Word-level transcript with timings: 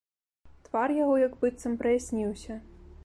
Твар 0.67 0.93
яго 1.03 1.15
як 1.27 1.35
быццам 1.43 1.77
праясніўся. 1.83 2.59